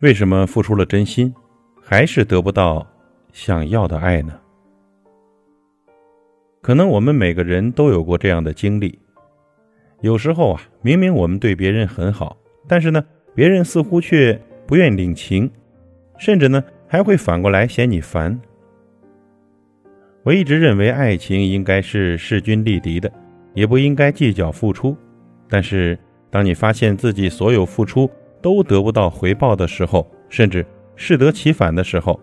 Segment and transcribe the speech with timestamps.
[0.00, 1.30] 为什么付出了真心，
[1.78, 2.86] 还是得不到
[3.34, 4.32] 想要的爱呢？
[6.62, 8.98] 可能我们每个人都有过这样的经历。
[10.00, 12.34] 有时候啊，明明我们对别人很好，
[12.66, 15.50] 但是呢，别人似乎却不愿领情，
[16.16, 18.40] 甚至呢，还会反过来嫌你烦。
[20.22, 23.12] 我一直认为爱情应该是势均力敌的，
[23.52, 24.96] 也不应该计较付出。
[25.46, 25.98] 但是，
[26.30, 28.10] 当你发现自己所有付出
[28.42, 30.64] 都得不到回报的时候，甚至
[30.96, 32.18] 适得其反的时候，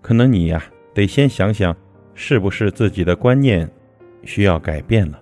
[0.00, 0.62] 可能你呀，
[0.94, 1.76] 得先想想，
[2.14, 3.70] 是不是自己的观念
[4.24, 5.20] 需要改变了。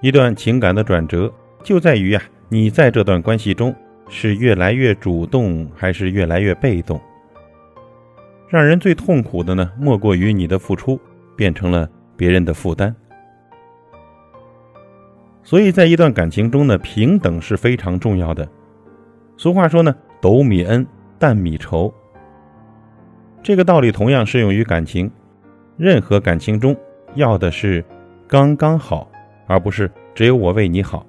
[0.00, 3.74] 一段情感的转折就在于呀，你在这段关系中
[4.08, 7.00] 是越来越主动，还是越来越被动？
[8.48, 10.98] 让人最痛苦的呢，莫过于你的付出
[11.36, 12.94] 变成了别人的负担。
[15.42, 18.48] 所以在一段感情中呢，平等是非常重要的。
[19.38, 20.84] 俗话说呢，“斗米恩，
[21.16, 21.94] 担米仇”。
[23.40, 25.08] 这个道理同样适用于感情。
[25.76, 26.76] 任何感情中
[27.14, 27.84] 要的是
[28.26, 29.08] 刚刚好，
[29.46, 31.06] 而不是只有我为你好。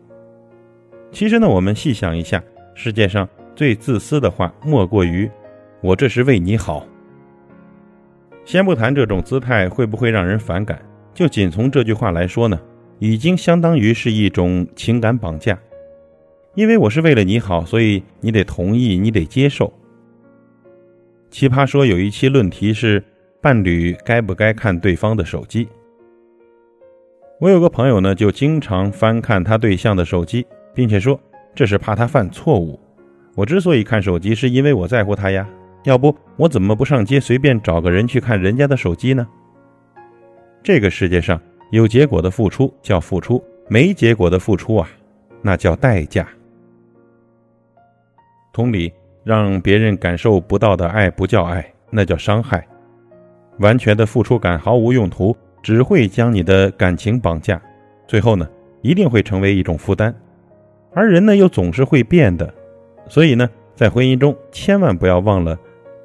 [1.11, 2.39] 其实呢，我们细想一下，
[2.75, 5.27] 世界上最自私的话，莫过于
[5.81, 6.86] “我这是为你好”。
[8.45, 10.80] 先不谈这种姿态会不会让人反感，
[11.16, 12.59] 就仅从这句话来说呢，
[12.99, 15.58] 已经相当于是一种情感绑架。
[16.55, 19.72] 因为我是为了你好，所以你得同意，你得接受。
[21.30, 23.03] 奇葩说有一期论题是
[23.39, 25.67] 伴侣该不该看对方的手机。
[27.39, 31.17] 我有个朋友呢，就经常翻看他对象的手机，并且说
[31.55, 32.80] 这是怕他犯错误。
[33.36, 35.47] 我之所以看手机，是因为我在乎他呀。
[35.86, 39.25] 要不我怎么不上街随便找个人去看人家的手机呢？
[40.61, 41.39] 这个世界上
[41.72, 44.89] 有结果的付出叫付出，没结果的付出啊，
[45.42, 46.27] 那叫代价。
[48.52, 48.92] 同理，
[49.23, 52.65] 让别人感受不到的爱不叫爱，那叫伤害。
[53.60, 57.61] 完全的付出感毫无用途，只会将你的感情绑架，
[58.08, 58.48] 最后呢，
[58.82, 60.14] 一定会成为一种负担。
[60.93, 62.54] 而人呢，又总是会变的，
[63.08, 65.58] 所以呢，在婚姻中千万不要忘了。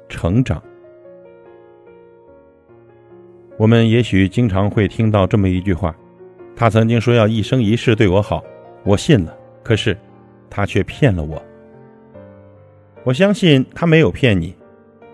[0.07, 0.61] 成长，
[3.57, 5.95] 我们也许经常会听到这么一句话
[6.55, 8.43] ：“他曾经说要一生一世对我好，
[8.83, 9.35] 我信了。
[9.63, 9.97] 可是，
[10.47, 11.41] 他却骗了我。”
[13.05, 14.55] 我相信他没有骗你，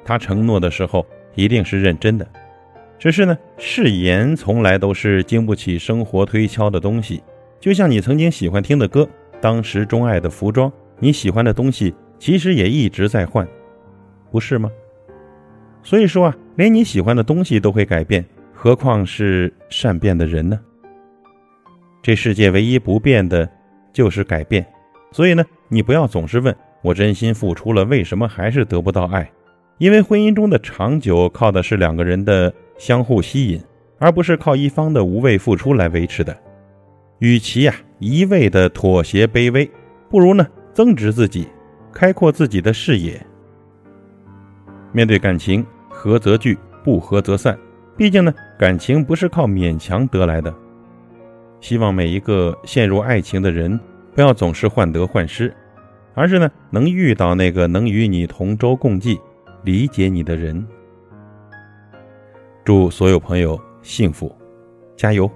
[0.06, 2.26] 他承诺的时候一定是认真的。
[2.98, 7.22] 只是呢，誓言从来都是经不起生活推敲的东西。
[7.60, 9.06] 就像你曾经喜欢听的歌，
[9.42, 13.46] 当时钟爱的服装，你喜欢的东西，其实也一直在换，
[14.32, 14.72] 不是吗？
[15.84, 20.58] 所以说啊，连你喜欢的东西都会改变，何况是善变的人呢？
[22.02, 23.50] 这世界唯一不变的，
[23.92, 24.66] 就是改变。
[25.12, 29.30] 所以呢，你不要总是问我真心付出了，为什么还是得不到爱？
[29.78, 33.62] 因为婚姻中的长久靠的是两个人的相互吸引，
[34.00, 36.36] 而不是靠一方的无谓付出来维持的。
[37.20, 39.70] 与其呀一味的妥协卑微，
[40.10, 41.48] 不如呢增值自己，
[41.94, 43.20] 开阔自己的视野。
[44.92, 47.58] 面对感情，合则聚，不合则散。
[47.96, 50.54] 毕竟呢，感情不是靠勉强得来的。
[51.60, 53.80] 希望每一个陷入爱情的人，
[54.16, 55.54] 不要总是患得患失，
[56.14, 59.20] 而是呢，能遇到那个能与你同舟共济、
[59.64, 60.66] 理解你的人。
[62.64, 64.36] 祝所有朋友幸福，
[64.96, 65.30] 加油！